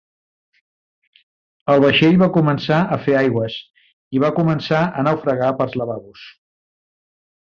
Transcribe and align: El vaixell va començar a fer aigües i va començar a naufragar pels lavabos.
El 1.73 1.83
vaixell 1.83 2.17
va 2.21 2.29
començar 2.37 2.79
a 2.95 2.97
fer 3.03 3.15
aigües 3.19 3.59
i 4.19 4.23
va 4.25 4.33
començar 4.39 4.81
a 5.01 5.05
naufragar 5.09 5.51
pels 5.61 5.77
lavabos. 5.83 6.25